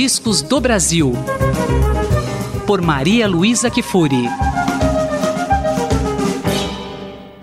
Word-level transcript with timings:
Discos 0.00 0.42
do 0.42 0.60
Brasil. 0.60 1.10
Por 2.68 2.80
Maria 2.80 3.26
Luísa 3.26 3.68
Kifuri. 3.68 4.28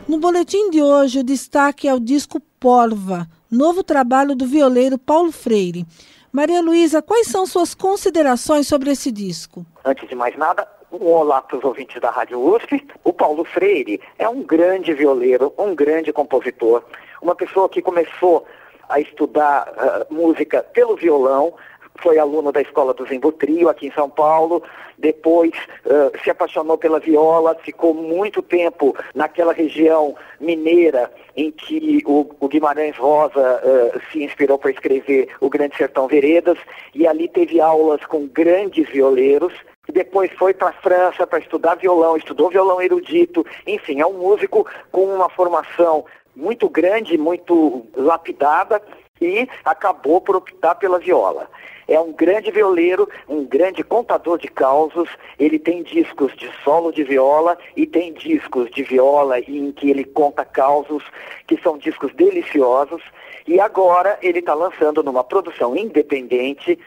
No 0.08 0.18
boletim 0.20 0.70
de 0.70 0.82
hoje, 0.82 1.20
o 1.20 1.24
destaque 1.26 1.86
é 1.86 1.94
o 1.94 2.00
disco 2.00 2.40
Porva, 2.58 3.28
novo 3.52 3.84
trabalho 3.84 4.38
do 4.38 4.46
violeiro 4.46 4.98
Paulo 4.98 5.34
Freire. 5.34 5.86
Maria 6.32 6.62
Luísa, 6.62 7.02
quais 7.02 7.28
são 7.28 7.46
suas 7.46 7.76
considerações 7.76 8.70
sobre 8.70 8.90
esse 8.90 9.12
disco? 9.12 9.66
Antes 9.84 10.08
de 10.08 10.16
mais 10.16 10.38
nada, 10.38 10.66
um 10.94 11.08
olá 11.08 11.42
para 11.42 11.58
os 11.58 11.64
ouvintes 11.66 12.00
da 12.00 12.10
Rádio 12.10 12.40
USP. 12.40 12.88
O 13.04 13.12
Paulo 13.12 13.44
Freire 13.44 14.00
é 14.18 14.30
um 14.30 14.42
grande 14.42 14.94
violeiro, 14.94 15.54
um 15.58 15.76
grande 15.76 16.14
compositor, 16.14 16.82
uma 17.22 17.36
pessoa 17.36 17.68
que 17.68 17.82
começou 17.82 18.46
a 18.88 19.00
estudar 19.00 19.68
uh, 19.68 20.14
música 20.14 20.64
pelo 20.64 20.96
violão, 20.96 21.54
foi 22.02 22.20
aluno 22.20 22.52
da 22.52 22.62
Escola 22.62 22.94
do 22.94 23.06
Zimbo 23.06 23.32
Trio 23.32 23.70
aqui 23.70 23.88
em 23.88 23.92
São 23.92 24.10
Paulo, 24.10 24.64
depois 24.98 25.52
uh, 25.86 26.12
se 26.24 26.30
apaixonou 26.30 26.78
pela 26.78 27.00
viola, 27.00 27.56
ficou 27.56 27.94
muito 27.94 28.42
tempo 28.42 28.96
naquela 29.14 29.54
região 29.54 30.16
mineira 30.40 31.12
em 31.36 31.52
que 31.52 32.02
o, 32.06 32.30
o 32.40 32.48
Guimarães 32.48 32.98
Rosa 32.98 33.62
uh, 33.64 34.02
se 34.12 34.24
inspirou 34.24 34.58
para 34.58 34.72
escrever 34.72 35.30
O 35.40 35.50
Grande 35.50 35.76
Sertão 35.76 36.08
Veredas, 36.08 36.58
e 36.94 37.08
ali 37.08 37.28
teve 37.28 37.60
aulas 37.60 38.04
com 38.06 38.28
grandes 38.28 38.90
violeiros, 38.90 39.54
depois 39.92 40.32
foi 40.34 40.54
para 40.54 40.70
a 40.70 40.74
França 40.74 41.28
para 41.28 41.40
estudar 41.40 41.76
violão, 41.76 42.18
estudou 42.18 42.50
violão 42.50 42.82
erudito, 42.82 43.46
enfim, 43.68 44.02
é 44.02 44.06
um 44.06 44.14
músico 44.14 44.66
com 44.92 45.06
uma 45.06 45.30
formação 45.30 46.06
muito 46.36 46.68
grande, 46.68 47.18
muito 47.18 47.86
lapidada 47.96 48.82
e 49.22 49.48
acabou 49.64 50.20
por 50.20 50.36
optar 50.36 50.76
pela 50.76 51.00
viola. 51.00 51.50
É 51.88 52.00
um 52.00 52.12
grande 52.12 52.52
violeiro, 52.52 53.08
um 53.28 53.46
grande 53.46 53.84
contador 53.84 54.38
de 54.38 54.48
causos. 54.48 55.10
Ele 55.38 55.60
tem 55.60 55.84
discos 55.84 56.36
de 56.36 56.50
solo 56.64 56.92
de 56.92 57.04
viola 57.04 57.58
e 57.76 57.86
tem 57.86 58.14
discos 58.14 58.70
de 58.72 58.84
viola 58.84 59.40
em 59.40 59.72
que 59.72 59.90
ele 59.90 60.04
conta 60.04 60.44
causos, 60.44 61.04
que 61.48 61.58
são 61.62 61.78
discos 61.78 62.14
deliciosos. 62.14 63.02
E 63.48 63.60
agora 63.60 64.18
ele 64.22 64.40
está 64.40 64.54
lançando 64.54 65.04
numa 65.04 65.24
produção 65.24 65.76
independente 65.76 66.80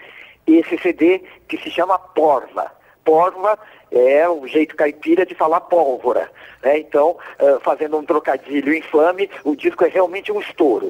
esse 0.46 0.78
CD 0.78 1.22
que 1.46 1.58
se 1.58 1.70
chama 1.70 1.98
Porva. 1.98 2.72
Porva 3.04 3.58
é 3.90 4.28
o 4.28 4.46
jeito 4.46 4.76
caipira 4.76 5.24
de 5.24 5.34
falar 5.34 5.60
pólvora. 5.60 6.30
Né? 6.62 6.80
Então, 6.80 7.16
uh, 7.40 7.60
fazendo 7.60 7.96
um 7.96 8.04
trocadilho 8.04 8.74
infame, 8.74 9.30
o 9.44 9.54
disco 9.54 9.84
é 9.84 9.88
realmente 9.88 10.32
um 10.32 10.40
estouro. 10.40 10.88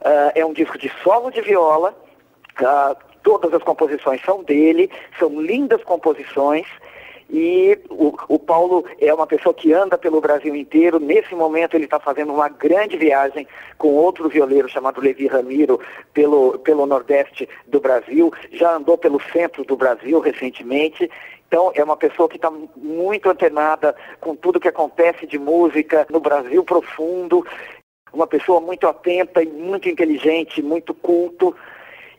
Uh, 0.00 0.32
é 0.34 0.44
um 0.44 0.52
disco 0.52 0.78
de 0.78 0.90
solo 1.02 1.30
de 1.30 1.40
viola, 1.40 1.94
uh, 2.60 3.11
todas 3.22 3.52
as 3.52 3.62
composições 3.62 4.22
são 4.24 4.42
dele, 4.42 4.90
são 5.18 5.40
lindas 5.40 5.82
composições. 5.84 6.66
E 7.30 7.78
o, 7.88 8.14
o, 8.28 8.38
Paulo 8.38 8.84
é 9.00 9.12
uma 9.14 9.26
pessoa 9.26 9.54
que 9.54 9.72
anda 9.72 9.96
pelo 9.96 10.20
Brasil 10.20 10.54
inteiro. 10.54 11.00
Nesse 11.00 11.34
momento 11.34 11.74
ele 11.74 11.84
está 11.84 11.98
fazendo 11.98 12.30
uma 12.30 12.48
grande 12.48 12.96
viagem 12.98 13.48
com 13.78 13.88
outro 13.88 14.28
violeiro 14.28 14.68
chamado 14.68 15.00
Levi 15.00 15.26
Ramiro 15.26 15.80
pelo, 16.12 16.58
pelo 16.58 16.84
Nordeste 16.84 17.48
do 17.66 17.80
Brasil. 17.80 18.30
Já 18.52 18.74
andou 18.76 18.98
pelo 18.98 19.18
centro 19.32 19.64
do 19.64 19.76
Brasil 19.76 20.20
recentemente. 20.20 21.10
Então 21.48 21.72
é 21.74 21.82
uma 21.82 21.96
pessoa 21.96 22.28
que 22.28 22.36
está 22.36 22.50
muito 22.76 23.30
antenada 23.30 23.96
com 24.20 24.36
tudo 24.36 24.60
que 24.60 24.68
acontece 24.68 25.26
de 25.26 25.38
música 25.38 26.06
no 26.10 26.20
Brasil 26.20 26.62
profundo 26.62 27.46
uma 28.12 28.26
pessoa 28.26 28.60
muito 28.60 28.86
atenta 28.86 29.42
e 29.42 29.46
muito 29.46 29.88
inteligente, 29.88 30.62
muito 30.62 30.92
culto. 30.92 31.56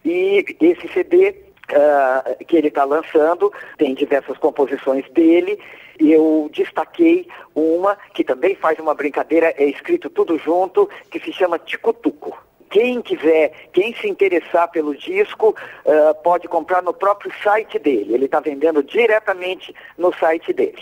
E 0.05 0.45
esse 0.59 0.87
CD 0.89 1.29
uh, 1.29 1.75
ah, 1.75 2.35
que 2.47 2.57
ele 2.57 2.67
está 2.67 2.83
lançando 2.83 3.51
tem 3.77 3.93
diversas 3.93 4.37
composições 4.37 5.09
dele. 5.11 5.59
Eu 5.99 6.49
destaquei 6.51 7.27
uma 7.55 7.97
que 8.13 8.23
também 8.23 8.55
faz 8.55 8.79
uma 8.79 8.93
brincadeira, 8.93 9.53
é 9.57 9.65
escrito 9.65 10.09
tudo 10.09 10.37
junto, 10.37 10.89
que 11.09 11.19
se 11.19 11.31
chama 11.31 11.59
Ticutuco. 11.59 12.37
Quem 12.69 13.01
quiser, 13.03 13.69
quem 13.71 13.93
se 13.93 14.07
interessar 14.07 14.69
pelo 14.71 14.95
disco, 14.95 15.55
uh, 15.85 16.23
pode 16.23 16.47
comprar 16.47 16.81
no 16.81 16.93
próprio 16.93 17.31
site 17.43 17.77
dele. 17.77 18.15
Ele 18.15 18.25
está 18.25 18.39
vendendo 18.39 18.81
diretamente 18.81 19.73
no 19.95 20.11
site 20.13 20.51
dele. 20.51 20.81